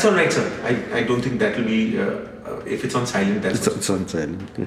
[0.00, 0.60] that's all right, sir.
[0.64, 3.66] I, I don't think that will be, uh, uh, if it's on silent, that's.
[3.66, 4.48] It's, it's on silent.
[4.56, 4.66] Yeah.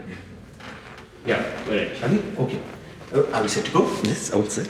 [1.25, 1.95] Yeah, right.
[1.97, 2.19] Shall we?
[2.37, 2.59] Okay.
[3.13, 3.89] Uh, are we set to go?
[4.03, 4.69] Yes, all set.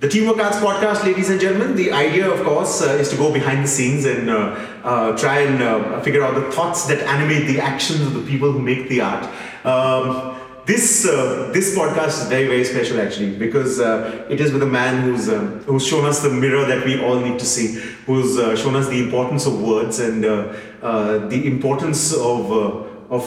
[0.00, 3.32] The Teamwork Arts podcast, ladies and gentlemen, the idea, of course, uh, is to go
[3.32, 7.46] behind the scenes and uh, uh, try and uh, figure out the thoughts that animate
[7.46, 9.24] the actions of the people who make the art.
[9.64, 10.35] Um,
[10.66, 14.72] this uh, this podcast is very very special actually because uh, it is with a
[14.80, 17.74] man who's um, who's shown us the mirror that we all need to see,
[18.06, 23.14] who's uh, shown us the importance of words and uh, uh, the importance of uh,
[23.14, 23.22] of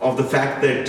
[0.00, 0.88] of the fact that.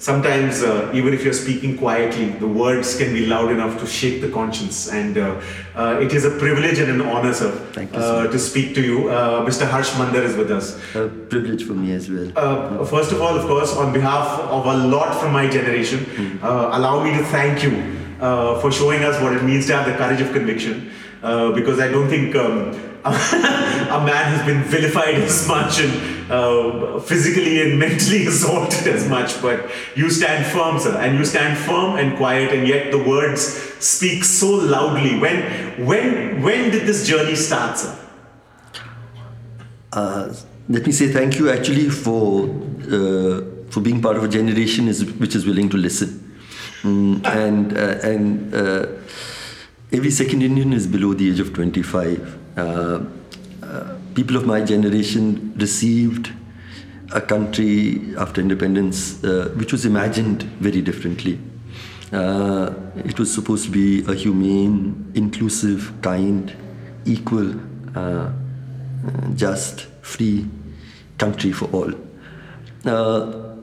[0.00, 0.62] Sometimes,
[0.94, 4.88] even if you're speaking quietly, the words can be loud enough to shake the conscience,
[4.88, 5.14] and
[6.04, 8.32] it is a privilege and an honor, sir, Thank you, sir.
[8.32, 8.98] to speak to you.
[9.50, 9.68] Mr.
[9.68, 10.76] Harsh Mander is with us.
[10.94, 12.32] A privilege for me as well.
[12.34, 16.06] Uh, first of all, of course, on behalf of a lot from my generation,
[16.42, 17.74] uh, allow me to thank you
[18.20, 20.90] uh, for showing us what it means to have the courage of conviction.
[21.22, 22.72] Uh, because I don't think um,
[23.04, 29.40] a man has been vilified as much and uh, physically and mentally assaulted as much.
[29.40, 33.40] But you stand firm, sir, and you stand firm and quiet, and yet the words
[33.80, 35.18] speak so loudly.
[35.18, 37.96] When, when, when did this journey start, sir?
[39.92, 40.34] Uh,
[40.68, 42.48] let me say thank you actually for
[42.84, 46.36] uh, for being part of a generation is, which is willing to listen.
[46.82, 48.86] Mm, and uh, and uh,
[49.92, 52.20] every second Indian is below the age of 25.
[52.20, 52.39] Uh, uh,
[54.14, 56.32] people of my generation received
[57.12, 61.38] a country after independence uh, which was imagined very differently.
[62.12, 66.54] Uh, it was supposed to be a humane, inclusive, kind,
[67.04, 67.54] equal,
[67.94, 68.30] uh,
[69.34, 70.46] just, free
[71.18, 71.92] country for all.
[72.84, 73.56] Uh,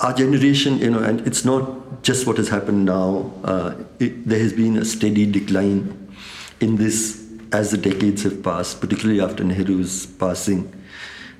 [0.00, 3.32] our generation, you know, and it's not just what has happened now.
[3.44, 6.10] Uh, it, there has been a steady decline
[6.60, 7.21] in this
[7.52, 10.72] as the decades have passed, particularly after Nehru's passing,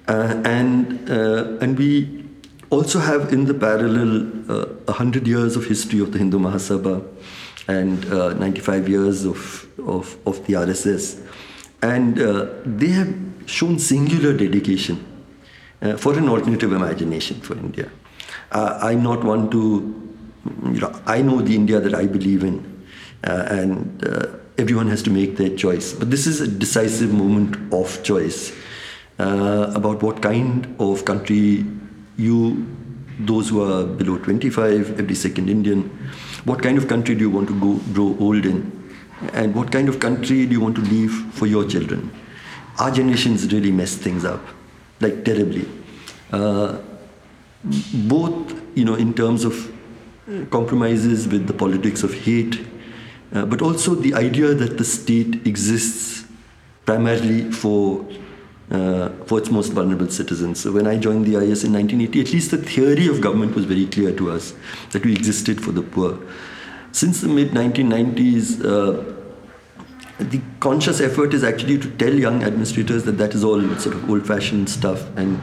[0.09, 2.25] uh, and uh, and we
[2.71, 7.07] also have in the parallel uh, a hundred years of history of the Hindu Mahasabha
[7.69, 11.21] and uh, 95 years of, of of the RSS,
[11.83, 13.15] and uh, they have
[13.47, 15.05] shown singular dedication
[15.81, 17.91] uh, for an alternative imagination for India.
[18.55, 19.59] I'm not one to,
[20.67, 22.85] you know, I know the India that I believe in,
[23.23, 24.03] and
[24.63, 25.93] everyone has to make their choice.
[25.93, 28.53] But this is a decisive moment of choice
[29.19, 31.67] uh, about what kind of country
[32.17, 32.67] you,
[33.19, 35.83] those who are below 25, every second Indian,
[36.45, 38.61] what kind of country do you want to go grow old in,
[39.33, 42.11] and what kind of country do you want to leave for your children?
[42.79, 44.41] Our generations really messed things up,
[45.01, 45.69] like terribly.
[46.33, 46.79] Uh,
[47.65, 49.73] both, you know, in terms of
[50.51, 52.59] compromises with the politics of hate,
[53.35, 56.25] uh, but also the idea that the state exists
[56.85, 58.07] primarily for
[58.71, 60.61] uh, for its most vulnerable citizens.
[60.61, 63.67] So when I joined the IAS in 1980, at least the theory of government was
[63.67, 64.55] very clear to us
[64.93, 66.19] that we existed for the poor.
[66.93, 69.13] Since the mid 1990s, uh,
[70.19, 74.09] the conscious effort is actually to tell young administrators that that is all sort of
[74.09, 75.39] old-fashioned stuff, and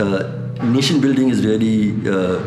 [0.00, 0.24] uh,
[0.64, 2.42] nation building is really uh,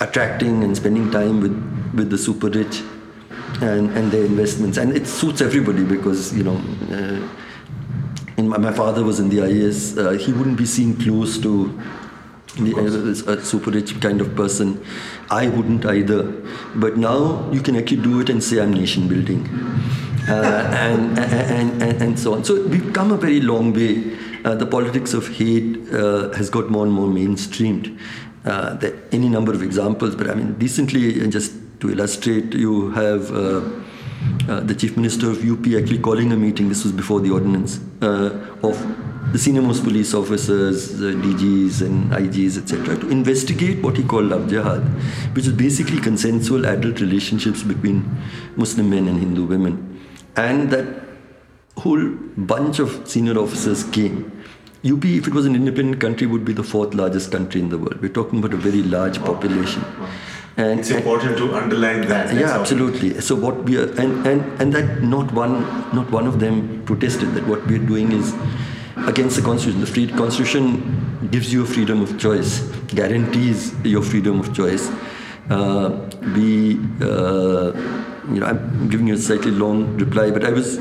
[0.00, 2.82] attracting and spending time with with the super rich
[3.60, 6.60] and and their investments, and it suits everybody because you know.
[6.90, 7.28] Uh,
[8.38, 9.96] and my, my father was in the IAS.
[9.98, 11.78] Uh, he wouldn't be seen close to
[12.56, 14.84] the, uh, a super rich kind of person.
[15.30, 16.22] I wouldn't either.
[16.74, 19.46] But now you can actually do it and say I'm nation building.
[20.28, 20.32] Uh,
[20.76, 22.44] and, and, and, and so on.
[22.44, 24.16] So we've come a very long way.
[24.44, 27.98] Uh, the politics of hate uh, has got more and more mainstreamed.
[28.44, 32.90] Uh, there are any number of examples, but I mean, recently, just to illustrate, you
[32.92, 33.60] have uh,
[34.48, 36.68] uh, the chief minister of UP actually calling a meeting.
[36.68, 38.30] This was before the ordinance uh,
[38.62, 38.78] of
[39.32, 44.48] the senior most police officers, DGs and IGs, etc., to investigate what he called love
[44.48, 44.82] jihad,
[45.34, 48.04] which is basically consensual adult relationships between
[48.56, 50.00] Muslim men and Hindu women,
[50.36, 50.86] and that
[51.78, 54.30] whole bunch of senior officers came.
[54.84, 57.78] UP, if it was an independent country, would be the fourth largest country in the
[57.78, 58.00] world.
[58.02, 59.84] We're talking about a very large population.
[60.56, 62.28] And, It's important to underline that.
[62.28, 63.20] That's yeah, absolutely.
[63.20, 65.62] So what we are, and, and, and that not one,
[65.94, 68.34] not one of them protested that what we are doing is
[69.06, 69.80] against the constitution.
[69.80, 74.90] The free constitution gives you a freedom of choice, guarantees your freedom of choice.
[75.48, 77.72] Uh, we, uh,
[78.30, 80.78] you know, I'm giving you a slightly long reply, but I was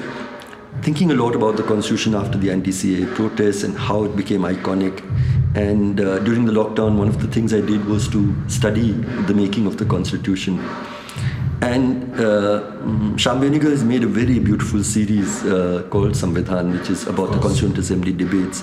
[0.82, 5.04] thinking a lot about the constitution after the anti-CAA protests and how it became iconic.
[5.56, 8.92] And uh, during the lockdown, one of the things I did was to study
[9.28, 10.60] the making of the constitution.
[11.62, 17.06] And uh, mm, Shyam has made a very beautiful series uh, called Samvidhan, which is
[17.06, 18.62] about the Constituent Assembly debates.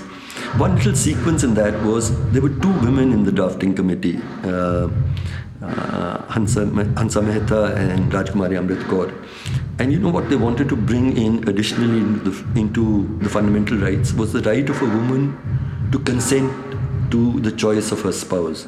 [0.56, 4.88] One little sequence in that was there were two women in the drafting committee, uh,
[5.62, 6.66] uh, Hansa,
[6.96, 9.12] Hansa Mehta and Rajkumari Amrit Kaur.
[9.80, 13.76] And you know what they wanted to bring in additionally into the, into the fundamental
[13.78, 15.36] rights was the right of a woman
[15.92, 16.50] to consent
[17.12, 18.66] to the choice of her spouse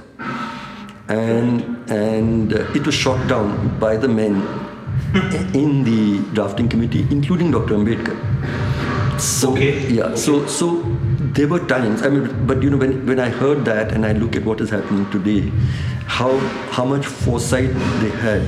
[1.08, 4.36] and and uh, it was shot down by the men
[5.54, 7.74] in the drafting committee, including Dr.
[7.74, 8.16] Ambedkar.
[9.20, 9.88] So Okay.
[9.88, 10.82] yeah, so so
[11.38, 12.02] there were times.
[12.02, 14.60] I mean, but you know, when when I heard that and I look at what
[14.60, 15.52] is happening today,
[16.06, 16.30] how
[16.78, 17.74] how much foresight
[18.04, 18.46] they had.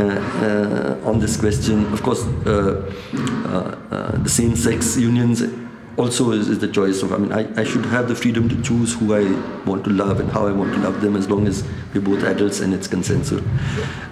[0.00, 2.80] Uh, uh, on this question, of course, uh,
[4.22, 5.42] the same-sex unions
[5.98, 7.12] also is, is the choice of.
[7.12, 9.24] I mean, I, I should have the freedom to choose who I
[9.66, 12.22] want to love and how I want to love them, as long as we're both
[12.24, 13.42] adults and it's consensual.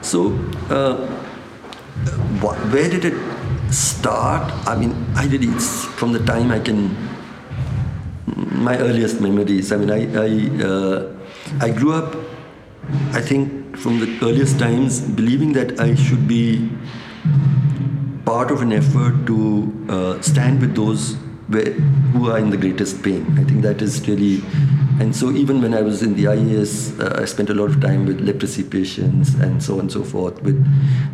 [0.02, 0.32] So,
[0.68, 1.06] uh,
[2.42, 3.16] wh- where did it
[3.72, 4.52] start?
[4.66, 5.60] I mean, I did it
[5.98, 6.94] from the time I can.
[8.60, 9.72] My earliest memories.
[9.72, 10.28] I mean, I I,
[10.68, 11.14] uh,
[11.60, 12.14] I grew up.
[13.12, 16.70] I think from the earliest times, believing that I should be
[18.24, 21.14] part of an effort to uh, stand with those
[21.46, 21.72] where,
[22.12, 23.38] who are in the greatest pain.
[23.38, 24.42] I think that is really,
[25.00, 27.80] and so even when I was in the IAS, uh, I spent a lot of
[27.80, 30.62] time with leprosy patients and so on and so forth, with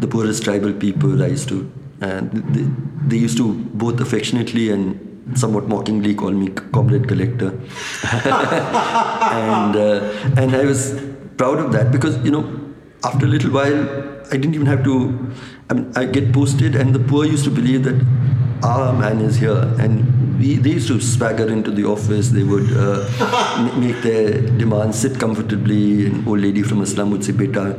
[0.00, 1.22] the poorest tribal people.
[1.22, 1.70] I used to,
[2.00, 7.49] and they, they used to both affectionately and somewhat mockingly call me comrade collector.
[8.12, 12.65] and, uh, and I was proud of that because, you know,
[13.05, 13.81] after a little while,
[14.33, 15.33] I didn't even have to.
[15.71, 18.01] I mean, I get posted, and the poor used to believe that
[18.63, 22.31] our man is here, and we, they used to swagger into the office.
[22.31, 26.07] They would uh, make their demands, sit comfortably.
[26.07, 27.77] An old lady from a slum would say, "Beta,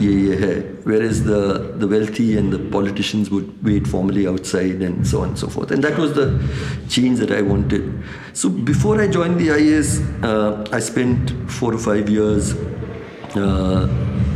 [0.00, 5.06] ye ye hai." Whereas the the wealthy and the politicians would wait formally outside, and
[5.06, 5.70] so on and so forth.
[5.70, 6.26] And that was the
[6.88, 8.02] change that I wanted.
[8.32, 12.54] So before I joined the IAS, uh, I spent four or five years
[13.36, 13.86] uh,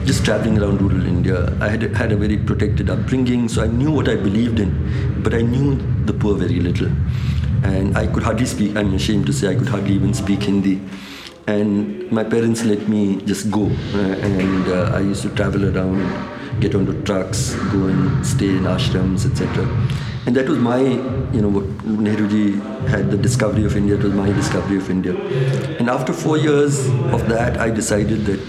[0.05, 1.57] just traveling around rural India.
[1.61, 5.35] I had had a very protected upbringing, so I knew what I believed in, but
[5.35, 6.91] I knew the poor very little,
[7.65, 8.77] and I could hardly speak.
[8.77, 10.81] I'm ashamed to say I could hardly even speak Hindi.
[11.47, 16.03] And my parents let me just go, uh, and uh, I used to travel around,
[16.61, 19.65] get onto trucks, go and stay in ashrams, etc.
[20.27, 23.95] And that was my, you know, what Nehruji had the discovery of India.
[23.95, 25.15] It was my discovery of India.
[25.79, 28.41] And after four years of that, I decided that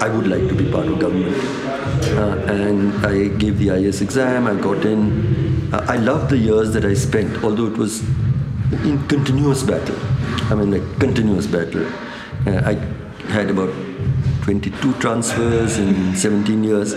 [0.00, 1.36] I would like to be part of government.
[2.16, 4.46] Uh, and I gave the IAS exam.
[4.46, 5.72] I got in.
[5.72, 8.00] Uh, I loved the years that I spent, although it was
[8.84, 9.98] in continuous battle.
[10.50, 11.84] I mean, like continuous battle.
[12.46, 12.74] Uh, I
[13.32, 13.74] had about
[14.44, 16.92] 22 transfers in 17 years,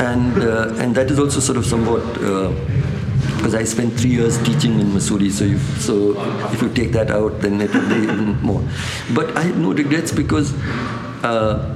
[0.00, 2.02] and uh, and that is also sort of somewhat.
[2.22, 2.52] Uh,
[3.36, 6.14] because I spent three years teaching in Missouri, so if, so
[6.52, 8.62] if you take that out, then it would be even more.
[9.14, 10.54] But I have no regrets because,
[11.22, 11.75] uh,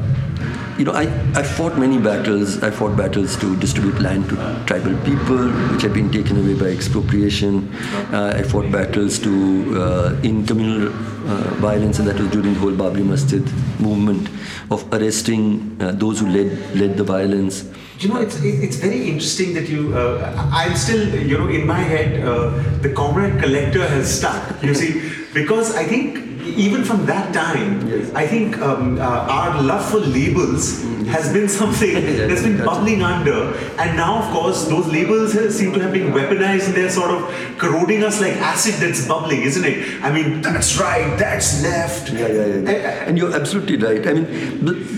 [0.80, 1.02] you know, I,
[1.38, 2.62] I fought many battles.
[2.62, 4.36] I fought battles to distribute land to
[4.66, 7.70] tribal people, which had been taken away by expropriation.
[8.14, 12.60] Uh, I fought battles to uh, in communal uh, violence, and that was during the
[12.60, 13.44] whole Babri Masjid
[13.78, 14.30] movement
[14.70, 17.68] of arresting uh, those who led led the violence.
[17.98, 19.94] You know, it's it's very interesting that you.
[19.94, 24.62] Uh, I'm still, you know, in my head, uh, the comrade collector has stuck.
[24.62, 28.12] You see, because I think even from that time, Yes.
[28.14, 33.02] I think um, uh, our love for labels has been something Yeah, that's been bubbling
[33.02, 37.10] under, and now, of course, those labels seem to have been weaponized, and they're sort
[37.10, 37.22] of
[37.58, 40.02] corroding us like acid that's bubbling, isn't it?
[40.02, 42.12] I mean, that's right, that's left.
[42.12, 42.70] Yeah, yeah, yeah.
[42.70, 44.06] Eh, And you're absolutely right.
[44.06, 44.26] I mean,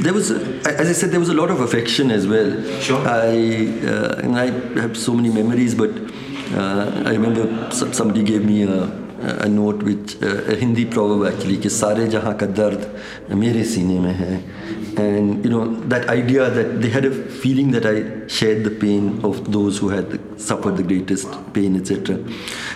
[0.03, 0.37] there was, a,
[0.81, 2.51] as I said, there was a lot of affection as well.
[2.81, 2.99] Sure.
[3.07, 4.47] I uh, and I
[4.81, 5.91] have so many memories, but
[6.55, 8.85] uh, I remember somebody gave me a,
[9.22, 14.00] a note which uh, a Hindi proverb actually कि सारे जहाँ का दर्द मेरे सीने
[14.00, 14.44] में है
[14.98, 19.20] and you know that idea that they had a feeling that I shared the pain
[19.24, 22.18] of those who had suffered the greatest pain etc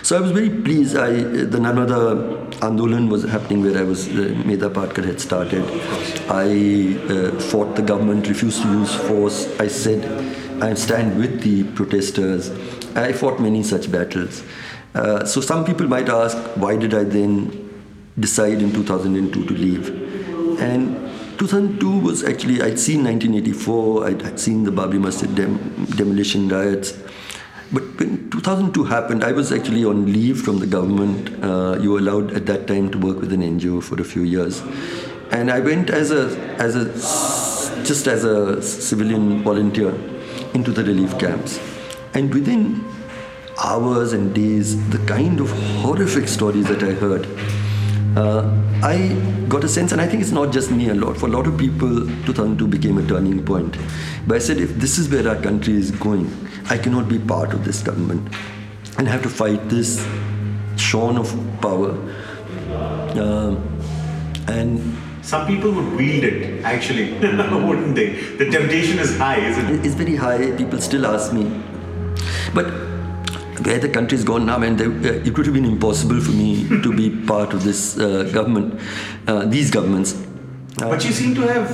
[0.02, 1.10] so I was very pleased I
[1.54, 5.64] the Narmada Andolan was happening where I was uh, Meda Patkar had started
[6.28, 10.04] I uh, fought the government refused to use force I said
[10.62, 12.50] I stand with the protesters
[12.94, 14.44] I fought many such battles
[14.97, 17.63] uh, so some people might ask why did I then
[18.19, 19.89] decide in 2002 to leave
[20.59, 26.49] and 2002 was actually, I'd seen 1984, I'd had seen the Babri Masjid dem- demolition
[26.49, 26.97] riots.
[27.71, 31.43] But when 2002 happened, I was actually on leave from the government.
[31.43, 34.23] Uh, you were allowed at that time to work with an NGO for a few
[34.23, 34.63] years.
[35.29, 36.85] And I went as a, as a,
[37.85, 39.93] just as a civilian volunteer.
[40.53, 41.59] into the relief camps.
[42.13, 42.83] And within
[43.63, 45.49] hours and days, the kind of
[45.81, 47.25] horrific stories that I heard,
[48.15, 48.49] uh,
[48.83, 49.09] I
[49.47, 51.47] got a sense, and I think it's not just me a lot, for a lot
[51.47, 51.89] of people,
[52.25, 53.77] 2002 became a turning point.
[54.25, 56.29] But I said, if this is where our country is going,
[56.69, 58.33] I cannot be part of this government
[58.97, 60.07] and have to fight this
[60.75, 61.27] shorn of
[61.61, 61.91] power.
[62.69, 63.55] Uh,
[64.47, 68.09] and some people would wield it, actually, wouldn't they?
[68.37, 69.85] The temptation is high, isn't it?
[69.85, 70.51] It's very high.
[70.55, 71.61] People still ask me.
[72.53, 72.86] But
[73.67, 74.85] where the country's gone now, and uh,
[75.27, 78.79] it would have been impossible for me to be part of this uh, government,
[79.27, 80.13] uh, these governments.
[80.77, 81.71] but you seem to have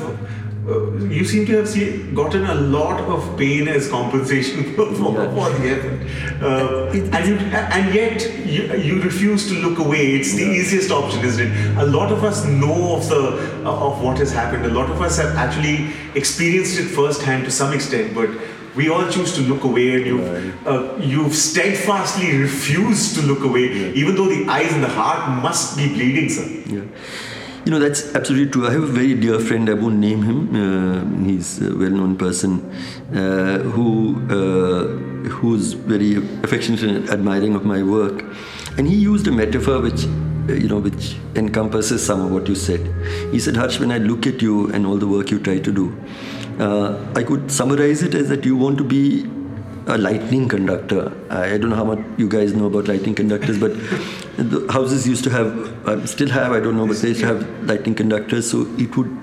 [0.65, 5.12] uh, you seem to have see, gotten a lot of pain as compensation for, for,
[5.13, 5.33] yeah.
[5.35, 6.41] for the effort.
[6.41, 10.13] Uh, and, you, and yet you, you refuse to look away.
[10.15, 10.62] It's the yeah.
[10.62, 11.77] easiest option, isn't it?
[11.77, 13.23] A lot of us know of the
[13.65, 14.65] of what has happened.
[14.65, 18.29] A lot of us have actually experienced it firsthand to some extent, but
[18.75, 23.67] we all choose to look away and you've, uh, you've steadfastly refused to look away
[23.67, 24.01] yeah.
[24.01, 26.83] even though the eyes and the heart must be bleeding sir yeah.
[27.65, 28.67] You know, that's absolutely true.
[28.67, 32.17] I have a very dear friend, I won't name him, uh, he's a well known
[32.17, 32.69] person,
[33.15, 38.25] uh, who uh, who's very affectionate and admiring of my work.
[38.77, 42.55] And he used a metaphor which uh, you know, which encompasses some of what you
[42.55, 42.81] said.
[43.31, 45.71] He said, Harsh, when I look at you and all the work you try to
[45.71, 45.97] do,
[46.60, 49.29] uh, I could summarize it as that you want to be
[49.88, 51.12] a lightning conductor.
[51.29, 53.74] I don't know how much you guys know about lightning conductors, but
[54.38, 57.27] the houses used to have, uh, still have, I don't know, but they used to
[57.27, 59.19] have lightning conductors, so it would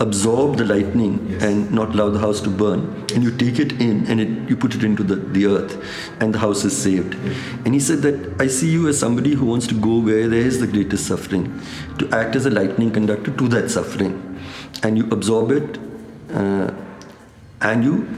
[0.00, 1.42] absorb the lightning yes.
[1.42, 2.80] and not allow the house to burn.
[3.14, 5.82] And you take it in and it, you put it into the, the earth,
[6.20, 7.14] and the house is saved.
[7.14, 7.36] Yes.
[7.64, 10.40] And he said that I see you as somebody who wants to go where there
[10.40, 11.60] is the greatest suffering,
[11.98, 14.40] to act as a lightning conductor to that suffering.
[14.82, 15.78] And you absorb it,
[16.32, 16.74] uh,
[17.60, 18.08] and you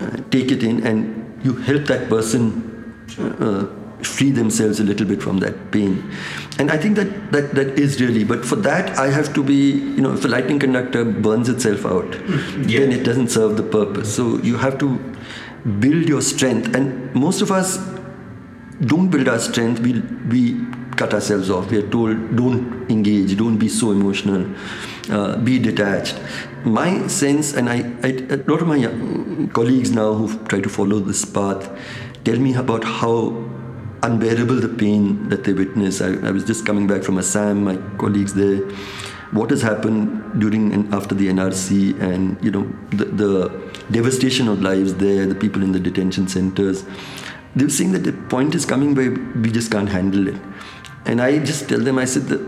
[0.00, 3.66] uh, take it in and you help that person uh,
[4.02, 6.10] free themselves a little bit from that pain.
[6.58, 9.72] And I think that, that that is really, but for that I have to be,
[9.72, 12.14] you know, if a lightning conductor burns itself out,
[12.66, 12.80] yeah.
[12.80, 14.14] then it doesn't serve the purpose.
[14.14, 14.98] So you have to
[15.80, 16.74] build your strength.
[16.74, 17.78] And most of us
[18.80, 20.66] don't build our strength, we, we
[20.96, 21.70] cut ourselves off.
[21.70, 24.54] We are told, don't engage, don't be so emotional,
[25.10, 26.18] uh, be detached
[26.64, 30.98] my sense, and I, I, a lot of my colleagues now who try to follow
[30.98, 31.70] this path
[32.24, 33.44] tell me about how
[34.02, 36.00] unbearable the pain that they witness.
[36.00, 38.58] I, I was just coming back from Assam, my colleagues there.
[39.32, 44.62] What has happened during and after the NRC, and you know the, the devastation of
[44.62, 46.84] lives there, the people in the detention centers.
[47.56, 50.40] They're saying that the point is coming where we just can't handle it.
[51.04, 52.38] And I just tell them, I said, the,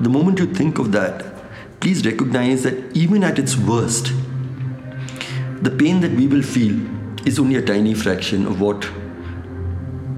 [0.00, 1.37] the moment you think of that,
[1.80, 4.12] please recognize that even at its worst,
[5.62, 6.76] the pain that we will feel
[7.26, 8.88] is only a tiny fraction of what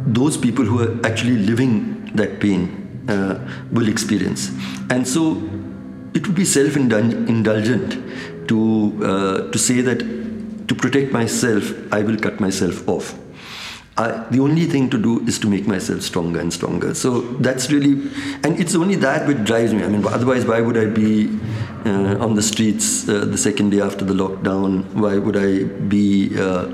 [0.06, 3.38] those people who are actually living that pain uh,
[3.72, 4.50] will experience.
[4.90, 5.36] And so
[6.14, 9.98] it would be self indulgent to, uh, to say that
[10.68, 13.14] to protect myself, I will cut myself off.
[14.00, 16.94] I, the only thing to do is to make myself stronger and stronger.
[16.94, 17.92] So that's really,
[18.44, 19.84] and it's only that which drives me.
[19.84, 21.28] I mean, otherwise, why would I be
[21.84, 24.84] uh, on the streets uh, the second day after the lockdown?
[24.94, 26.66] Why would I be uh,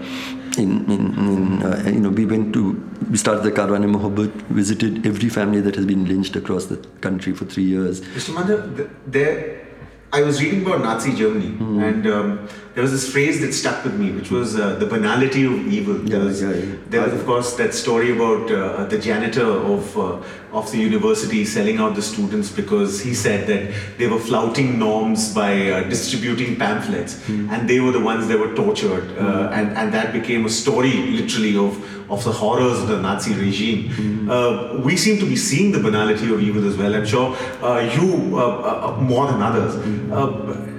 [0.56, 2.73] in, in, in uh, you know, we went to,
[3.11, 7.45] we started the Karwan-e-Mohabbat, visited every family that has been lynched across the country for
[7.45, 8.00] three years.
[8.00, 8.35] Mr.
[8.35, 9.65] Madhav, there,
[10.13, 11.83] I was reading about Nazi Germany, mm.
[11.83, 15.45] and um, there was this phrase that stuck with me, which was uh, the banality
[15.45, 15.95] of evil.
[15.95, 16.77] There was, yeah, yeah.
[16.89, 20.23] There was of course, that story about uh, the janitor of uh,
[20.53, 25.35] of the university selling out the students because he said that they were flouting norms
[25.35, 27.51] by uh, distributing pamphlets, mm.
[27.51, 29.53] and they were the ones that were tortured, mm.
[29.53, 31.75] and and that became a story, literally, of
[32.09, 33.89] of the horrors of the Nazi regime.
[33.91, 34.85] Mm.
[34.85, 36.95] we seem to be seeing the banality of evil as well.
[36.95, 39.75] I'm sure uh, you uh, more than others.
[39.77, 40.77] Mm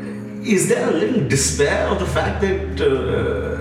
[0.48, 3.58] is there a little despair of the fact that uh,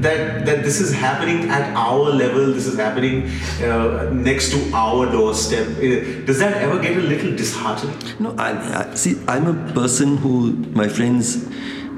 [0.00, 2.52] that that this is happening at our level?
[2.52, 3.30] This is happening
[3.62, 5.68] uh, next to our doorstep.
[5.68, 7.96] Uh, does that ever get a little disheartening?
[8.18, 9.20] No, I, I see.
[9.28, 11.46] I'm a person who my friends.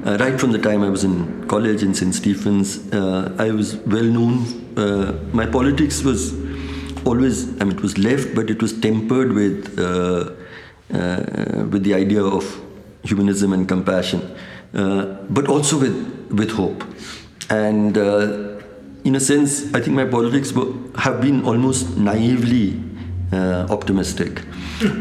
[0.07, 2.15] Uh, right from the time I was in college in St.
[2.15, 4.45] Stephen's, uh, I was well known.
[4.77, 6.33] Uh, my politics was
[7.05, 9.67] always, I mean, it was left, but it was tempered with
[11.73, 12.45] with the idea of
[13.03, 14.21] humanism and compassion,
[14.73, 16.85] uh, but also with, with hope.
[17.49, 18.61] And uh,
[19.03, 22.81] in a sense, I think my politics were, have been almost naively
[23.33, 24.41] uh, optimistic.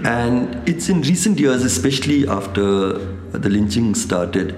[0.05, 2.93] and it's in recent years, especially after
[3.31, 4.57] the lynching started,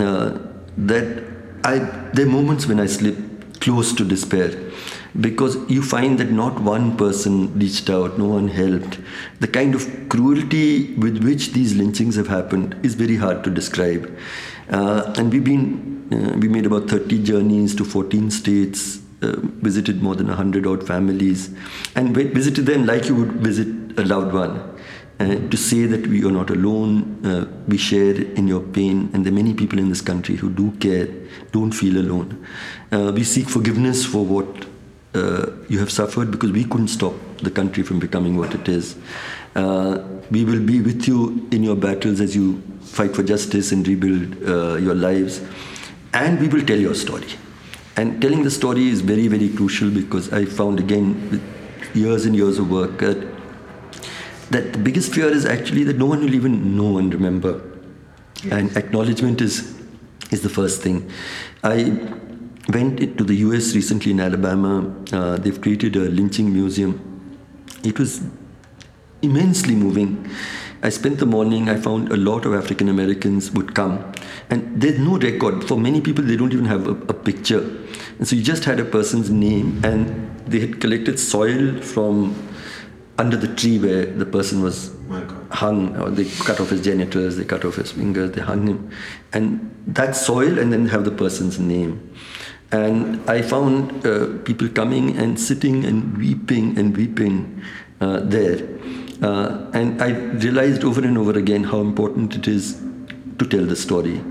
[0.00, 0.38] uh,
[0.76, 1.24] that
[1.64, 1.78] I,
[2.12, 3.16] there are moments when I slip
[3.60, 4.68] close to despair
[5.20, 8.98] because you find that not one person reached out, no one helped.
[9.40, 14.16] The kind of cruelty with which these lynchings have happened is very hard to describe.
[14.70, 20.02] Uh, and we've been, uh, we made about 30 journeys to 14 states, uh, visited
[20.02, 21.50] more than 100 odd families,
[21.96, 23.66] and visited them like you would visit
[23.98, 24.77] a loved one.
[25.20, 29.24] Uh, to say that we are not alone, uh, we share in your pain, and
[29.24, 31.08] there are many people in this country who do care,
[31.50, 32.46] don't feel alone.
[32.92, 34.46] Uh, we seek forgiveness for what
[35.68, 38.94] you have suffered because we couldn't stop the country from becoming what it is.
[39.56, 44.38] We will be with you in your battles as you fight for justice and rebuild
[44.80, 45.40] your lives,
[46.14, 47.26] and we will tell your story.
[47.96, 51.42] And telling the story is very, very crucial because I found again, with
[51.96, 53.02] years and years of work,
[54.50, 57.60] that the biggest fear is actually that no one will even know and remember.
[58.42, 58.52] Yes.
[58.52, 59.74] And acknowledgement is
[60.30, 61.10] is the first thing.
[61.64, 61.76] I
[62.68, 64.94] went to the US recently in Alabama.
[65.12, 67.00] Uh, they've created a lynching museum.
[67.82, 68.22] It was
[69.22, 70.30] immensely moving.
[70.80, 74.12] I spent the morning, I found a lot of African Americans would come.
[74.48, 75.64] And there's no record.
[75.66, 77.60] For many people, they don't even have a, a picture.
[78.18, 82.47] And so you just had a person's name, and they had collected soil from
[83.18, 84.94] under the tree where the person was
[85.50, 88.90] hung, or they cut off his genitals, they cut off his fingers, they hung him,
[89.32, 92.14] and that soil, and then have the person's name.
[92.70, 97.62] And I found uh, people coming and sitting and weeping and weeping
[98.00, 98.68] uh, there.
[99.22, 102.80] Uh, and I realized over and over again how important it is
[103.38, 104.22] to tell the story.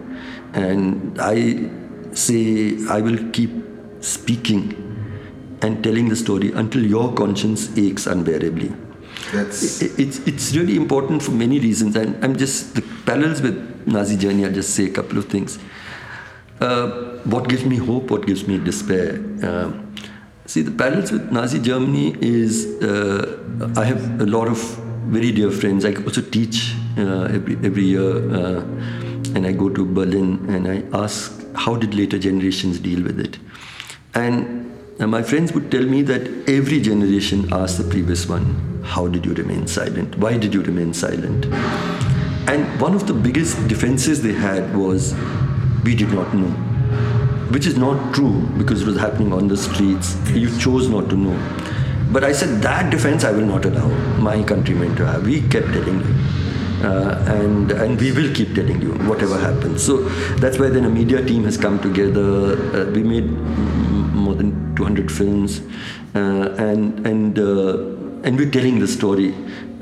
[0.53, 1.69] And I
[2.13, 3.51] say, I will keep
[4.01, 4.86] speaking
[5.61, 8.71] and telling the story until your conscience aches unbearably.
[9.33, 14.15] That's it's it's really important for many reasons, and I'm just the parallels with Nazi
[14.15, 14.45] Germany.
[14.45, 15.59] I'll just say a couple of things.
[16.61, 18.09] Uh, what gives me hope?
[18.09, 19.19] What gives me despair?
[19.43, 19.71] Uh,
[20.45, 24.59] see, the parallels with Nazi Germany is uh, I have a lot of
[25.07, 25.83] very dear friends.
[25.83, 28.61] I also teach uh, every every year, uh,
[29.35, 33.39] and I go to Berlin and I ask how did later generations deal with it,
[34.13, 34.66] and
[34.99, 39.27] now, my friends would tell me that every generation asked the previous one, How did
[39.27, 40.17] you remain silent?
[40.17, 41.45] Why did you remain silent?
[42.49, 45.13] And one of the biggest defenses they had was,
[45.83, 46.49] We did not know.
[47.53, 50.17] Which is not true because it was happening on the streets.
[50.31, 51.37] You chose not to know.
[52.11, 55.27] But I said, That defense I will not allow my countrymen to have.
[55.27, 56.15] We kept telling you.
[56.83, 59.83] Uh, and and we will keep telling you whatever happens.
[59.83, 60.09] So
[60.41, 62.53] that's why then a media team has come together.
[62.71, 63.25] Uh, we made
[64.27, 65.61] more than 200 films,
[66.15, 66.19] uh,
[66.69, 69.33] and and uh, and we're telling the story.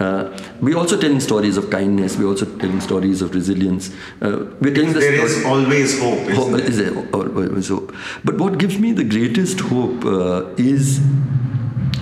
[0.05, 0.23] Uh,
[0.61, 2.17] we're also telling stories of kindness.
[2.17, 3.89] We're also telling stories of resilience.
[4.21, 6.29] Uh, we're telling the there is always hope.
[6.39, 7.93] hope is there always hope?
[8.31, 10.99] But what gives me the greatest hope uh, is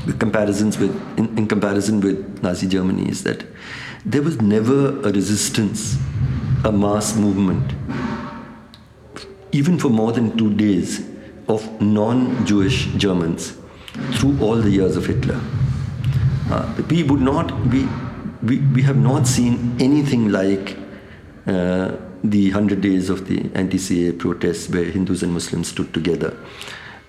[0.08, 3.46] the comparisons with in, in comparison with Nazi Germany is that
[4.06, 5.98] there was never a resistance,
[6.66, 7.72] a mass movement,
[9.52, 11.00] even for more than two days,
[11.48, 13.58] of non Jewish Germans
[14.14, 15.40] through all the years of Hitler.
[16.50, 17.88] Uh, we would not, we,
[18.42, 20.78] we, we have not seen anything like
[21.48, 21.92] uh,
[22.24, 26.38] the 100 days of the anti CAA protests where Hindus and Muslims stood together.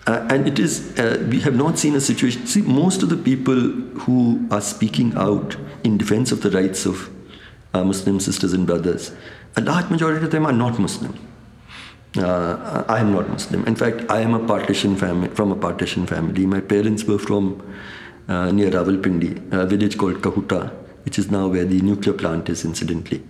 [0.06, 2.46] Uh, and it is, uh, we have not seen a situation.
[2.46, 7.10] See, most of the people who are speaking out in defense of the rights of
[7.72, 9.12] our Muslim sisters and brothers,
[9.56, 11.18] a large majority of them are not Muslim.
[12.16, 13.64] Uh, I am not Muslim.
[13.66, 16.46] In fact, I am a partition family from a partition family.
[16.46, 17.60] My parents were from
[18.28, 20.70] uh, near Rawalpindi, a village called Kahuta,
[21.04, 23.22] which is now where the nuclear plant is, incidentally.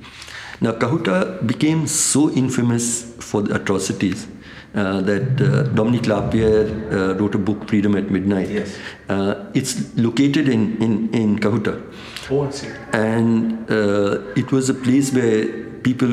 [0.61, 4.27] Now, Kahuta became so infamous for the atrocities
[4.75, 8.51] uh, that uh, Dominique Lapierre uh, wrote a book, Freedom at Midnight.
[8.51, 8.79] Yes.
[9.09, 11.83] Uh, it's located in, in, in Kahuta.
[12.31, 12.68] Oh, I see.
[12.92, 16.09] And uh, it was a place where people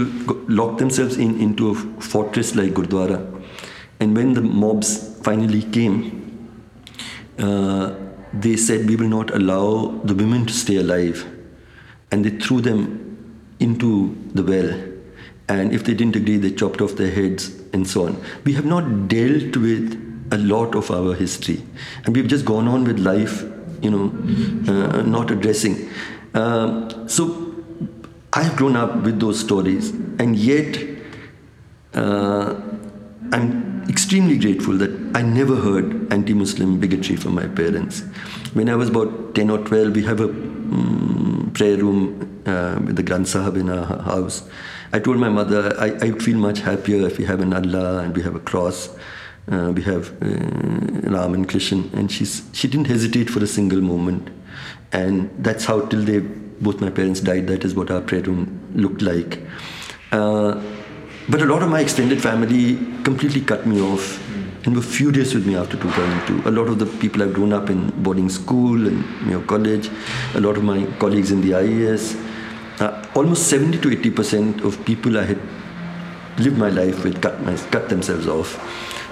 [0.47, 3.19] locked themselves in into a fortress like Gurdwara.
[3.99, 6.21] And when the mobs finally came,
[7.39, 7.95] uh,
[8.33, 11.25] they said, We will not allow the women to stay alive.
[12.11, 14.71] And they threw them into the well.
[15.47, 18.21] And if they didn't agree, they chopped off their heads and so on.
[18.43, 21.61] We have not dealt with a lot of our history.
[22.05, 23.43] And we've just gone on with life,
[23.81, 24.05] you know,
[24.71, 25.89] uh, not addressing.
[26.33, 27.50] Um, so
[28.33, 30.77] I've grown up with those stories, and yet
[31.93, 32.55] uh,
[33.33, 38.01] I'm extremely grateful that I never heard anti Muslim bigotry from my parents.
[38.53, 42.95] When I was about 10 or 12, we have a um, prayer room uh, with
[42.95, 44.47] the Granth Sahib in our house.
[44.93, 48.15] I told my mother I, I feel much happier if we have an Allah and
[48.15, 48.95] we have a cross.
[49.51, 53.81] Uh, we have uh, Ram and Krishna, and she's she didn't hesitate for a single
[53.81, 54.29] moment,
[54.93, 56.21] and that's how till they
[56.61, 57.47] both my parents died.
[57.47, 59.39] That is what our prayer room looked like.
[60.11, 60.61] Uh,
[61.29, 64.19] but a lot of my extended family completely cut me off
[64.65, 66.47] and were furious with me after 2002.
[66.47, 69.89] A lot of the people I've grown up in boarding school and you know, college,
[70.35, 72.15] a lot of my colleagues in the IAS,
[72.79, 75.39] uh, almost 70 to 80 percent of people I had
[76.37, 78.59] lived my life with cut, my, cut themselves off.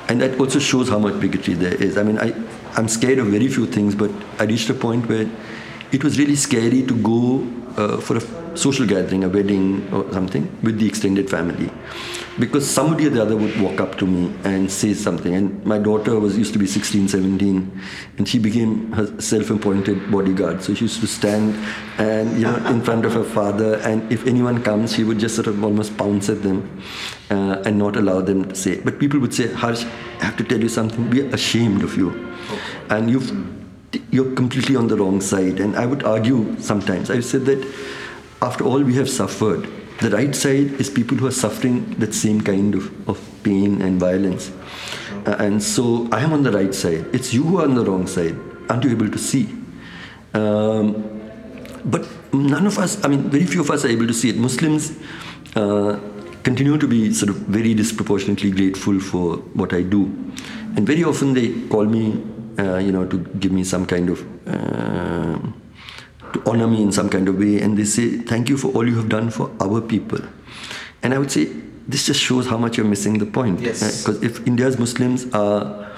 [0.10, 1.98] And that also shows how much bigotry there is.
[1.98, 2.34] I mean, I,
[2.76, 5.30] I'm scared of very few things, but I reached a point where
[5.91, 7.47] it was really scary to go
[7.78, 11.71] uh, for a social gathering, a wedding or something with the extended family.
[12.38, 15.34] Because somebody or the other would walk up to me and say something.
[15.34, 17.82] And my daughter was used to be 16, 17,
[18.17, 20.63] and she became her self-appointed bodyguard.
[20.63, 21.56] So she used to stand
[21.97, 25.36] and you know in front of her father, and if anyone comes, she would just
[25.36, 26.82] sort of almost pounce at them
[27.30, 28.80] uh, and not allow them to say.
[28.80, 31.10] But people would say, Harsh, I have to tell you something.
[31.10, 32.36] We are ashamed of you,
[32.89, 33.32] and you've
[34.12, 35.60] you're completely on the wrong side.
[35.60, 37.10] And I would argue sometimes.
[37.10, 37.65] I said that
[38.41, 39.67] after all we have suffered,
[39.99, 43.99] the right side is people who are suffering that same kind of, of pain and
[43.99, 44.52] violence.
[45.25, 47.06] Uh, and so I am on the right side.
[47.13, 48.38] It's you who are on the wrong side.
[48.69, 49.49] Aren't you able to see?
[50.34, 51.19] Um,
[51.84, 54.38] but none of us, I mean, very few of us are able to see it.
[54.38, 54.97] Muslims
[55.56, 55.99] uh,
[56.43, 60.06] continue to be sort of very disproportionately grateful for what I do.
[60.75, 62.23] And very often they call me,
[62.60, 64.26] you know, to give me some kind of.
[64.48, 65.39] Uh,
[66.34, 68.88] to honor me in some kind of way, and they say, Thank you for all
[68.88, 70.19] you have done for our people.
[71.02, 71.45] And I would say,
[71.88, 73.62] this just shows how much you're missing the point.
[73.62, 74.04] Yes.
[74.04, 75.89] Because if India's Muslims are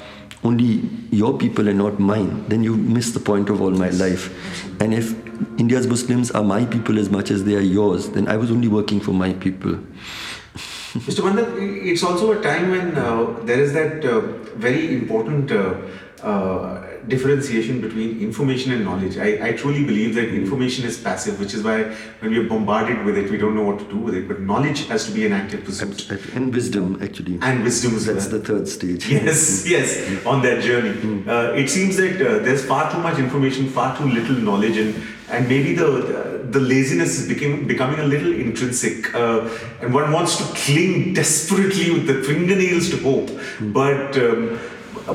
[0.43, 4.31] only your people and not mine, then you miss the point of all my life.
[4.81, 5.13] And if
[5.59, 8.69] India's Muslims are my people as much as they are yours, then I was only
[8.69, 9.79] working for my people.
[10.93, 11.23] Mr.
[11.23, 14.19] Mander, it's also a time when uh, there is that uh,
[14.57, 15.75] very important uh,
[16.21, 19.17] uh differentiation between information and knowledge.
[19.17, 21.83] I, I truly believe that information is passive, which is why
[22.19, 24.27] when we are bombarded with it, we don't know what to do with it.
[24.27, 26.09] But knowledge has to be an active pursuit.
[26.35, 27.39] And wisdom, actually.
[27.41, 28.39] And wisdom as That's well.
[28.39, 29.09] the third stage.
[29.09, 30.93] Yes, yes, on that journey.
[30.93, 31.27] Mm.
[31.27, 34.95] Uh, it seems that uh, there's far too much information, far too little knowledge, and,
[35.29, 39.13] and maybe the, the laziness is became, becoming a little intrinsic.
[39.13, 39.49] Uh,
[39.81, 43.29] and one wants to cling desperately with the fingernails to hope.
[43.73, 44.59] But um,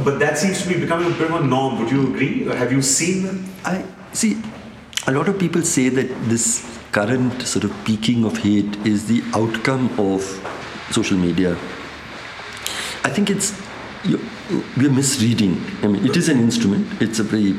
[0.04, 1.78] but that seems to be becoming a bit of a norm.
[1.80, 2.44] Would you agree?
[2.46, 3.36] Have you seen that?
[3.64, 4.42] I see.
[5.06, 9.22] A lot of people say that this current sort of peaking of hate is the
[9.34, 10.22] outcome of
[10.90, 11.52] social media.
[13.04, 13.54] I think it's
[14.76, 15.60] we're misreading.
[15.82, 16.86] I mean, it is an instrument.
[17.00, 17.54] It's a very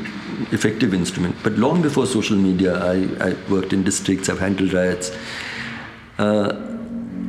[0.52, 1.36] effective instrument.
[1.42, 4.28] But long before social media, I, I worked in districts.
[4.28, 5.16] I've handled riots.
[6.18, 6.52] Uh,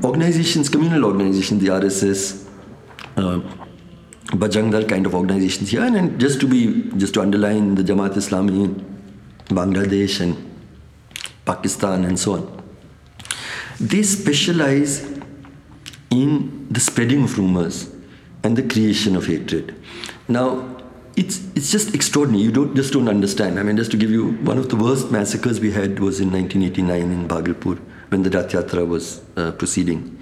[0.04, 2.48] organizations, communal organizations, the RSS.
[3.18, 3.42] Uh,
[4.32, 7.82] Bajrang Dal kind of organizations here, and, and just to be just to underline the
[7.82, 9.00] Jamaat Islami in
[9.48, 10.38] Bangladesh and
[11.46, 12.64] Pakistan and so on,
[13.80, 15.20] they specialize
[16.12, 17.92] in the spreading of rumors
[18.44, 19.76] and the creation of hatred.
[20.28, 20.79] Now,
[21.20, 22.44] it's it's just extraordinary.
[22.44, 23.60] You don't just don't understand.
[23.60, 26.32] I mean, just to give you one of the worst massacres we had was in
[26.32, 27.78] 1989 in Bhagalpur
[28.10, 30.18] when the Rath Yatra was uh, proceeding.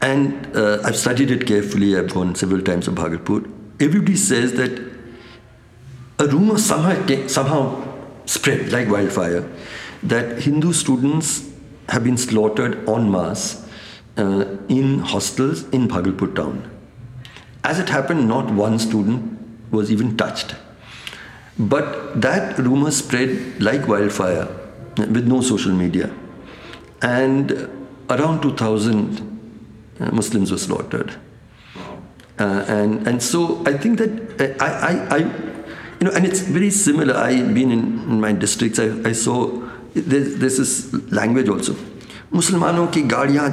[0.00, 1.96] And uh, I've studied it carefully.
[1.96, 3.50] I've gone several times to Bhagalpur.
[3.80, 4.80] Everybody says that
[6.20, 7.62] a rumor somehow, somehow
[8.26, 9.48] spread like wildfire
[10.04, 11.50] that Hindu students
[11.88, 13.68] have been slaughtered en masse
[14.16, 16.68] uh, in hostels in Bhagalpur town.
[17.64, 20.55] As it happened, not one student was even touched.
[21.59, 24.47] But that rumor spread like wildfire
[24.97, 26.11] with no social media.
[27.01, 27.69] And
[28.09, 31.15] around 2000, uh, Muslims were slaughtered.
[32.39, 35.17] Uh, and and so I think that uh, I, I, I,
[35.99, 37.15] you know, and it's very similar.
[37.15, 38.77] I've been in, in my districts.
[38.77, 39.47] I, I saw
[39.95, 41.75] there's, there's this language also.
[42.33, 43.49] मुसलमानों की गाड़ियाँ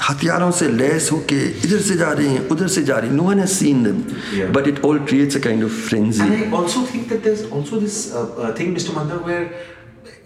[0.00, 3.38] हथियारों से lace होके इधर से जा रही हैं उधर से जा रही No one
[3.38, 4.00] has seen them,
[4.32, 4.50] yeah.
[4.50, 6.22] but it all creates a kind of frenzy.
[6.22, 8.94] And I also think that there's also this uh, uh, thing, Mr.
[8.94, 9.52] Mandar, where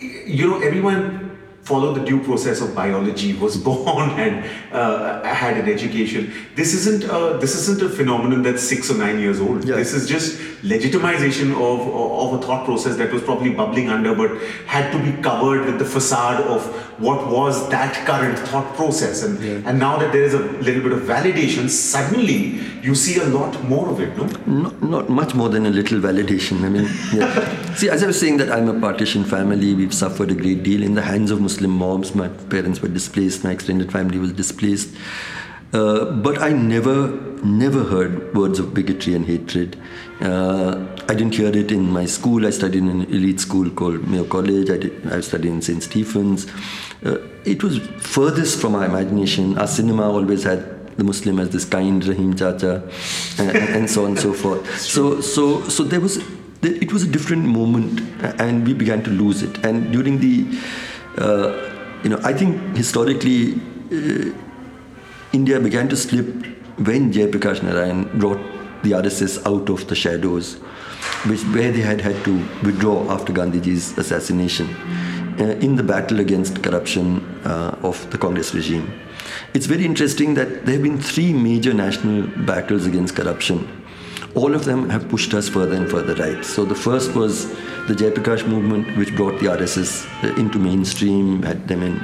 [0.00, 1.28] you know everyone
[1.68, 6.33] followed the due process of biology, was born and uh, had an education.
[6.57, 9.64] This isn't a, this isn't a phenomenon that's six or nine years old.
[9.64, 9.76] Yeah.
[9.76, 14.40] This is just legitimization of, of a thought process that was probably bubbling under but
[14.66, 19.23] had to be covered with the facade of what was that current thought process.
[19.23, 19.62] And, Yeah.
[19.65, 23.63] and now that there is a little bit of validation, suddenly you see a lot
[23.63, 24.25] more of it, no?
[24.45, 26.63] Not, not much more than a little validation.
[26.63, 27.73] I mean, yeah.
[27.75, 30.84] see, as I was saying that I'm a partition family, we've suffered a great deal
[30.84, 32.13] in the hands of Muslim mobs.
[32.15, 34.95] My parents were displaced, my extended family was displaced.
[35.73, 37.10] Uh, but I never,
[37.43, 39.75] never heard words of bigotry and hatred.
[40.23, 42.47] Uh, I didn't hear it in my school.
[42.47, 44.69] I studied in an elite school called Mayo College.
[44.69, 45.83] I, did, I studied in St.
[45.83, 46.47] Stephen's.
[47.05, 49.57] Uh, it was furthest from my imagination.
[49.57, 52.89] Our cinema always had the Muslim as this kind Rahim Chacha,
[53.38, 54.79] and, and so on and so forth.
[54.79, 56.23] So, so, so there was,
[56.62, 57.99] it was a different moment,
[58.39, 59.65] and we began to lose it.
[59.65, 60.57] And during the,
[61.17, 63.55] uh, you know, I think historically,
[63.91, 64.33] uh,
[65.33, 66.27] India began to slip
[66.77, 68.39] when Jayaprakash Narayan brought
[68.84, 70.56] the RSS out of the shadows,
[71.26, 74.67] which where they had had to withdraw after Gandhiji's assassination
[75.39, 78.91] uh, in the battle against corruption uh, of the Congress regime.
[79.54, 83.67] It's very interesting that there have been three major national battles against corruption.
[84.36, 86.43] All of them have pushed us further and further right.
[86.43, 87.50] So the first was
[87.88, 92.00] the Jayaprakash movement, which brought the RSS uh, into mainstream, had them in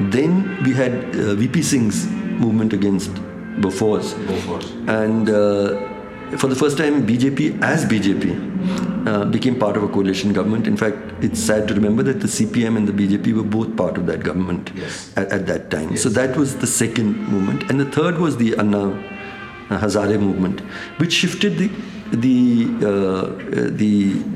[0.00, 3.10] then we had uh, VP Singh's movement against
[3.60, 4.14] Bofors.
[4.26, 4.66] Bofors.
[4.88, 10.32] And uh, for the first time, BJP as BJP uh, became part of a coalition
[10.32, 10.66] government.
[10.66, 13.96] In fact, it's sad to remember that the CPM and the BJP were both part
[13.98, 15.12] of that government Yes.
[15.16, 15.90] at, at that time.
[15.90, 16.02] Yes.
[16.02, 17.70] So that was the second movement.
[17.70, 18.88] And the third was the Anna
[19.78, 20.60] Hazare movement,
[20.98, 21.70] which shifted the
[22.12, 23.94] the uh, uh, the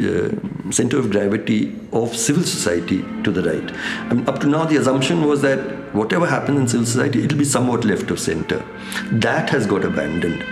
[0.09, 3.73] uh, center of gravity of civil society to the right.
[4.11, 5.59] I mean, up to now, the assumption was that
[5.95, 8.65] whatever happened in civil society, it'll be somewhat left of center.
[9.13, 10.43] That has got abandoned,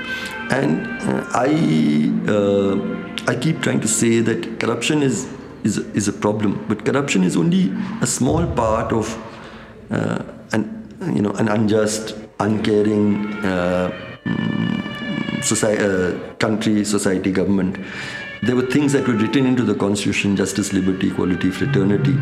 [0.50, 5.28] and uh, I uh, I keep trying to say that corruption is
[5.64, 9.16] is is a problem, but corruption is only a small part of
[9.90, 10.22] uh,
[10.52, 10.64] an
[11.14, 13.34] you know an unjust, uncaring.
[15.42, 17.78] Society, uh, country, society, government.
[18.42, 22.16] There were things that were written into the constitution justice, liberty, equality, fraternity.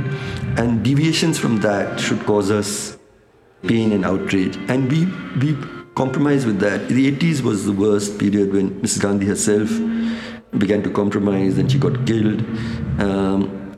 [0.57, 2.99] And deviations from that should cause us
[3.67, 4.57] pain and outrage.
[4.69, 5.07] And we,
[5.41, 5.57] we
[5.95, 6.89] compromise with that.
[6.89, 9.01] The 80s was the worst period when Mrs.
[9.03, 9.71] Gandhi herself
[10.59, 12.41] began to compromise and she got killed.
[13.01, 13.77] Um,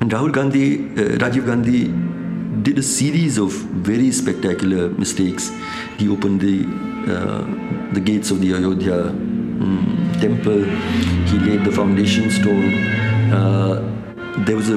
[0.00, 1.88] and Rahul Gandhi, uh, Rajiv Gandhi
[2.62, 5.50] did a series of very spectacular mistakes.
[5.98, 6.64] He opened the
[7.04, 10.64] uh, the gates of the Ayodhya um, temple.
[11.30, 12.74] He laid the foundation stone.
[13.32, 14.76] Uh, there was a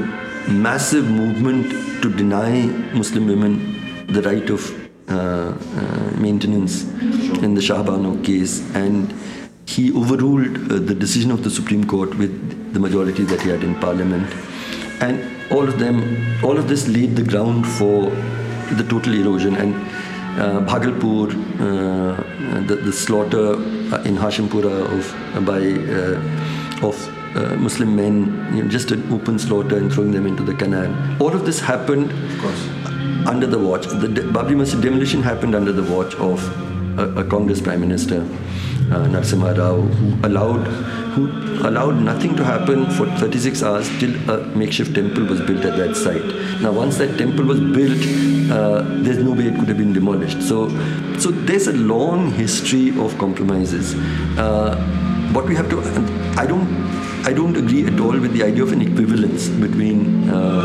[0.49, 4.61] massive movement to deny Muslim women the right of
[5.09, 6.83] uh, uh, maintenance
[7.43, 9.13] in the Shah Bano case, and
[9.65, 13.63] he overruled uh, the decision of the Supreme Court with the majority that he had
[13.63, 14.27] in Parliament,
[15.01, 15.97] and all of them,
[16.43, 18.05] all of this laid the ground for
[18.75, 19.73] the total erosion and
[20.39, 26.95] uh, Bhagalpur, uh, the, the slaughter uh, in Hashimpura of by uh, of
[27.35, 30.93] uh, Muslim men, you know, just an open slaughter and throwing them into the canal.
[31.21, 32.11] All of this happened
[33.27, 33.87] under the watch.
[33.87, 36.39] The de- Babri Masjid demolition happened under the watch of
[36.99, 38.21] a, a Congress Prime Minister,
[38.91, 40.65] uh, Narasimha Rao, who allowed
[41.17, 41.25] who
[41.67, 45.95] allowed nothing to happen for 36 hours till a makeshift temple was built at that
[45.95, 46.25] site.
[46.61, 48.03] Now, once that temple was built,
[48.51, 50.43] uh, there's no way it could have been demolished.
[50.43, 50.69] So,
[51.17, 53.95] so there's a long history of compromises.
[54.37, 54.75] Uh,
[55.33, 55.79] what we have to,
[56.39, 56.67] I don't,
[57.25, 60.61] I don't agree at all with the idea of an equivalence between uh,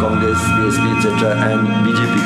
[0.00, 2.16] Congress, BSP, etc., and BJP.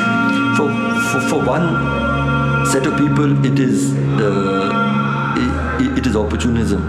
[0.57, 0.69] For,
[1.09, 5.06] for, for one set of people, it is uh,
[5.97, 6.81] it, is opportunism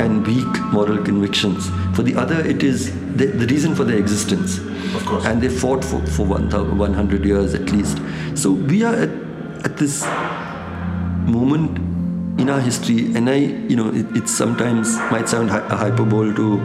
[0.00, 1.68] and weak moral convictions.
[1.94, 4.58] For the other, it is the, the reason for their existence.
[4.94, 5.24] Of course.
[5.24, 7.98] And they fought for, for 100 years at least.
[8.34, 9.10] So we are at,
[9.64, 10.04] at this
[11.26, 11.78] moment
[12.40, 16.34] in our history, and I, you know, it, it sometimes might sound hy- a hyperbole
[16.34, 16.58] to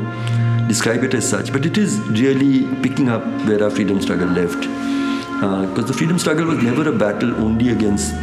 [0.67, 4.67] describe it as such, but it is really picking up where our freedom struggle left.
[5.43, 8.13] Uh, because the freedom struggle was never a battle only against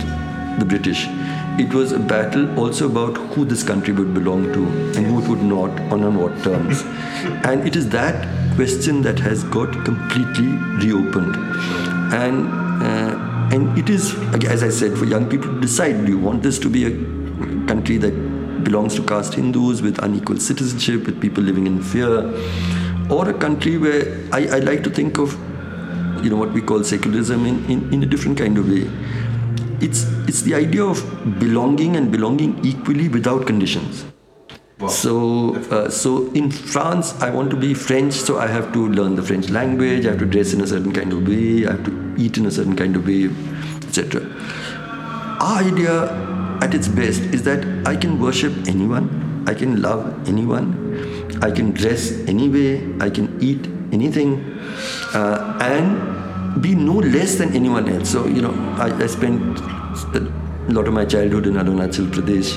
[0.58, 1.06] the British.
[1.58, 4.66] It was a battle also about who this country would belong to
[4.96, 6.82] and who it would not, on, on what terms.
[7.44, 10.46] and it is that question that has got completely
[10.84, 11.36] reopened.
[12.14, 12.48] And
[12.82, 16.42] uh, and it is, as I said, for young people to decide: do you want
[16.42, 16.90] this to be a
[17.66, 22.34] country that belongs to caste Hindus with unequal citizenship, with people living in fear,
[23.10, 25.32] or a country where I, I like to think of,
[26.22, 28.90] you know, what we call secularism in, in, in a different kind of way.
[29.80, 31.02] It's it's the idea of
[31.40, 34.04] belonging and belonging equally without conditions.
[34.78, 34.88] Wow.
[34.88, 39.16] So, uh, so in France, I want to be French, so I have to learn
[39.16, 40.06] the French language.
[40.06, 41.66] I have to dress in a certain kind of way.
[41.66, 43.30] I have to eat in a certain kind of way,
[43.88, 44.22] etc.
[45.40, 46.04] Our idea,
[46.62, 49.44] at its best, is that I can worship anyone.
[49.48, 51.38] I can love anyone.
[51.42, 52.94] I can dress any way.
[53.00, 54.58] I can eat anything,
[55.14, 58.10] uh, and be no less than anyone else.
[58.10, 59.58] So you know, I, I spent
[60.04, 62.56] a lot of my childhood in Arunachal Pradesh.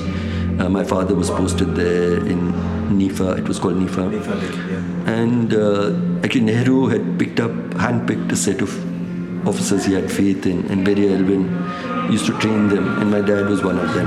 [0.60, 2.52] Uh, my father was posted there in
[2.98, 3.38] NEFA.
[3.38, 4.10] It was called NEFA.
[4.10, 5.06] NEFA.
[5.06, 7.50] And uh, actually, Nehru had picked up,
[7.84, 8.70] handpicked a set of
[9.48, 11.44] officers he had faith in, and Verrier Elwin
[12.12, 14.06] used to train them, and my dad was one of them.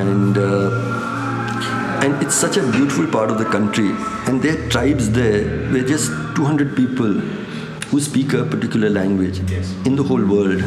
[0.00, 3.90] And uh, and it's such a beautiful part of the country,
[4.26, 7.12] and their tribes there were just 200 people
[7.90, 9.74] who speak a particular language Yes.
[9.84, 10.62] in the whole world.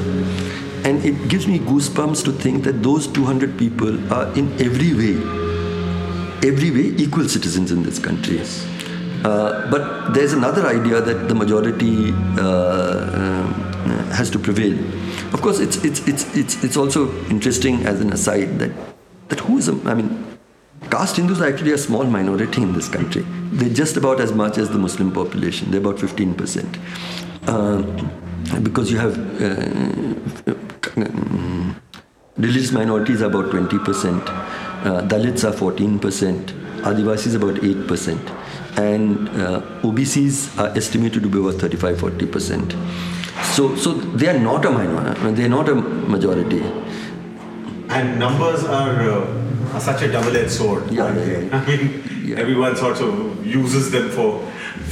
[0.83, 5.15] And it gives me goosebumps to think that those 200 people are in every way,
[6.47, 8.41] every way equal citizens in this country.
[9.23, 13.43] Uh, but there's another idea that the majority uh, uh,
[14.13, 14.73] has to prevail.
[15.33, 18.71] Of course, it's, it's, it's, it's, it's also interesting as an aside that,
[19.29, 20.37] that who is, a, I mean,
[20.89, 23.23] caste Hindus are actually a small minority in this country.
[23.51, 27.47] They're just about as much as the Muslim population, they're about 15%.
[27.47, 30.70] Um, because you have uh,
[32.37, 34.27] religious minorities are about 20%,
[34.85, 35.99] uh, Dalits are 14%,
[36.81, 42.73] Adivasis about 8%, and uh, OBCs are estimated to be about 35 40%.
[43.55, 46.61] So, so they are not a minority, they are not a majority.
[47.89, 50.89] And numbers are, uh, are such a double-edged sword.
[50.91, 51.57] Yeah, yeah, yeah.
[51.57, 52.37] I mean, Yeah.
[52.37, 54.39] everyone sort of uses them for,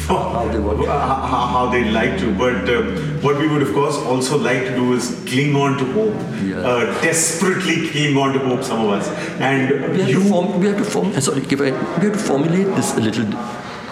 [0.05, 0.85] for How they want.
[0.87, 2.33] how, how they like to.
[2.35, 2.81] But uh,
[3.25, 6.15] what we would, of course, also like to do is cling on to hope.
[6.43, 6.57] Yeah.
[6.57, 9.07] Uh, desperately cling on to hope, some of us.
[9.39, 11.11] And We have, you, to form, we have to form.
[11.15, 13.25] uh, Sorry, if I, we have to formulate this a little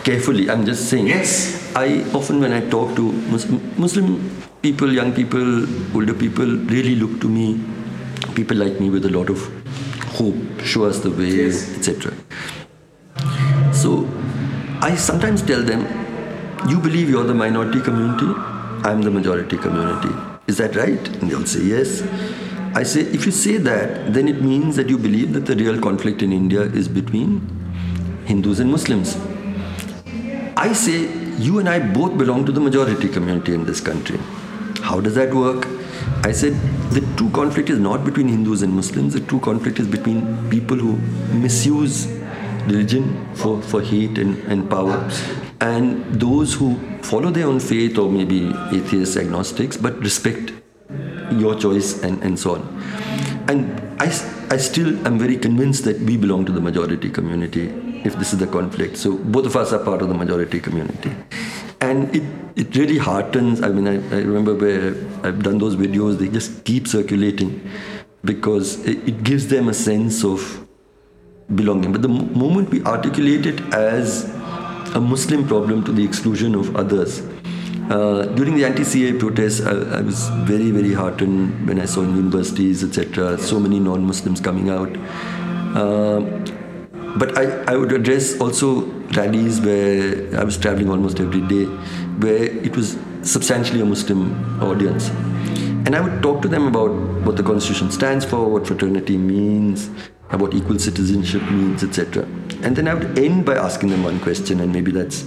[0.04, 0.50] carefully.
[0.50, 1.08] I'm just saying.
[1.08, 1.76] Yes.
[1.76, 6.46] I often, when I talk to Muslim, Muslim people, young people, older people,
[6.76, 7.60] really look to me,
[8.34, 9.40] people like me, with a lot of
[10.18, 10.36] hope.
[10.64, 11.78] Show us the way, Yes.
[11.78, 12.14] etc.
[14.88, 15.82] I sometimes tell them,
[16.72, 18.30] "You believe you're the minority community.
[18.90, 20.12] I'm the majority community.
[20.54, 22.04] Is that right?" And they'll say yes.
[22.80, 25.80] I say, if you say that, then it means that you believe that the real
[25.86, 27.32] conflict in India is between
[28.26, 29.16] Hindus and Muslims.
[30.66, 30.98] I say,
[31.38, 34.20] you and I both belong to the majority community in this country.
[34.82, 35.68] How does that work?
[36.24, 36.54] I said,
[36.92, 40.78] the true conflict is not between Hindus and Muslims, the true conflict is between people
[40.78, 40.98] who
[41.46, 42.08] misuse
[42.68, 45.10] religion for, for hate and, and power,
[45.62, 50.54] and those who follow their own faith or maybe atheists, agnostics, but respect
[51.32, 52.62] your choice and, and so on.
[53.50, 54.06] And I,
[54.50, 57.70] I still am very convinced that we belong to the majority community
[58.04, 58.98] if this is the conflict.
[58.98, 61.12] So both of us are part of the majority community.
[61.82, 62.24] And it,
[62.56, 63.62] it really heartens.
[63.62, 64.90] I mean, I, I remember where
[65.24, 67.70] I've done those videos, they just keep circulating
[68.24, 70.67] because it, it gives them a sense of
[71.56, 71.92] belonging.
[71.92, 74.26] But the moment we articulate it as
[74.96, 77.22] a Muslim problem to the exclusion of others,
[77.90, 82.16] uh, during the anti-CAA protests, I, I was very, very heartened when I saw in
[82.16, 84.90] universities, etc., so many non-Muslims coming out.
[85.76, 86.20] Uh,
[87.18, 88.82] but I, I would address also
[89.16, 91.64] rallies where I was traveling almost every day,
[92.20, 95.10] where it was substantially a Muslim audience.
[95.88, 96.92] And I would talk to them about
[97.26, 99.90] what the Constitution stands for, what fraternity means,
[100.36, 102.24] what equal citizenship means, etc.
[102.64, 105.26] And then I would end by asking them one question, and maybe that's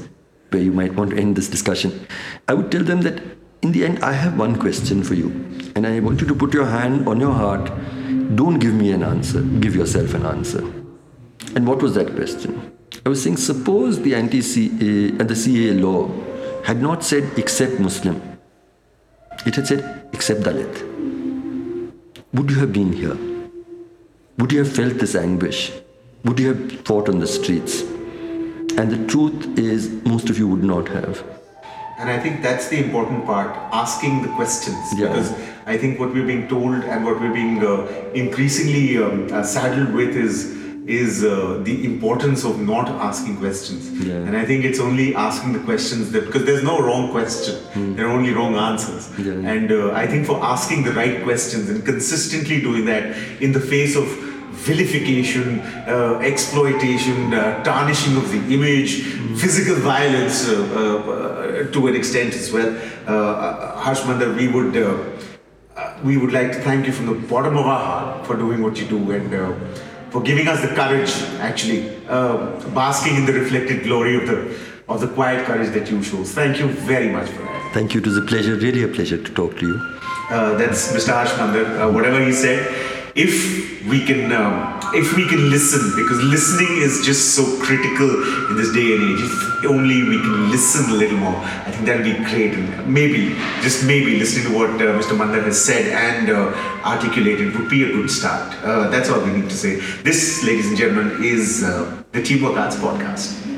[0.50, 2.06] where you might want to end this discussion.
[2.48, 3.22] I would tell them that
[3.62, 5.28] in the end, I have one question for you,
[5.74, 7.70] and I want you to put your hand on your heart.
[8.36, 10.60] Don't give me an answer, give yourself an answer.
[11.54, 12.76] And what was that question?
[13.04, 16.10] I was saying, suppose the anti CAA and uh, the CAA law
[16.64, 18.20] had not said except Muslim,
[19.46, 20.86] it had said except Dalit.
[22.34, 23.29] Would you have been here?
[24.40, 25.70] Would you have felt this anguish?
[26.24, 27.83] Would you have fought on the streets?
[27.83, 31.22] And the truth is, most of you would not have.
[31.98, 34.79] And I think that's the important part, asking the questions.
[34.96, 35.09] Yeah.
[35.09, 35.33] Because
[35.66, 39.92] I think what we're being told and what we're being uh, increasingly um, uh, saddled
[39.92, 43.92] with is is uh, the importance of not asking questions.
[44.05, 44.14] Yeah.
[44.14, 48.07] And I think it's only asking the questions that because there's no wrong question, there
[48.07, 49.09] are only wrong answers.
[49.18, 49.35] Yeah.
[49.35, 53.61] And uh, I think for asking the right questions and consistently doing that in the
[53.61, 59.03] face of vilification, uh, exploitation, uh, tarnishing of the image,
[59.40, 62.70] physical violence uh, uh, uh, to an extent as well.
[63.07, 64.74] Uh, Uh, Harsh Mander, we would
[66.05, 68.78] we would like to thank you from the bottom of our heart for doing what
[68.80, 69.34] you do and.
[69.34, 69.53] Uh,
[70.11, 72.36] for giving us the courage, actually, uh,
[72.74, 74.38] basking in the reflected glory of the
[74.88, 76.24] of the quiet courage that you show.
[76.24, 77.72] Thank you very much for that.
[77.74, 78.01] Thank you.
[78.01, 79.76] It was a pleasure, really a pleasure to talk to you.
[80.30, 81.12] Uh, that's Mr.
[81.18, 81.64] Harsh Mander.
[81.64, 82.59] Uh, whatever he said,
[83.20, 88.08] if we can, um, if we can listen, because listening is just so critical
[88.48, 89.20] in this day and age.
[89.20, 92.54] If only we can listen a little more, I think that would be great.
[92.54, 95.16] And maybe, just maybe, listening to what uh, Mr.
[95.16, 96.52] Mander has said and uh,
[96.84, 98.56] articulated would be a good start.
[98.64, 99.76] Uh, that's all we need to say.
[100.02, 103.49] This, ladies and gentlemen, is uh, the Teamwork Arts Podcast.